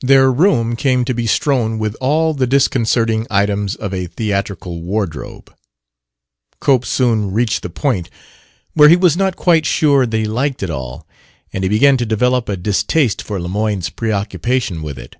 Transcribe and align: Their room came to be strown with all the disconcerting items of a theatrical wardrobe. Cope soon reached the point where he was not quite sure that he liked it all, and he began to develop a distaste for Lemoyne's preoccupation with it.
Their 0.00 0.32
room 0.32 0.74
came 0.74 1.04
to 1.04 1.12
be 1.12 1.26
strown 1.26 1.78
with 1.78 1.94
all 2.00 2.32
the 2.32 2.46
disconcerting 2.46 3.26
items 3.28 3.76
of 3.76 3.92
a 3.92 4.06
theatrical 4.06 4.80
wardrobe. 4.80 5.54
Cope 6.60 6.86
soon 6.86 7.32
reached 7.32 7.60
the 7.60 7.68
point 7.68 8.08
where 8.72 8.88
he 8.88 8.96
was 8.96 9.18
not 9.18 9.36
quite 9.36 9.66
sure 9.66 10.06
that 10.06 10.16
he 10.16 10.24
liked 10.24 10.62
it 10.62 10.70
all, 10.70 11.06
and 11.52 11.62
he 11.62 11.68
began 11.68 11.98
to 11.98 12.06
develop 12.06 12.48
a 12.48 12.56
distaste 12.56 13.20
for 13.20 13.38
Lemoyne's 13.38 13.90
preoccupation 13.90 14.80
with 14.80 14.98
it. 14.98 15.16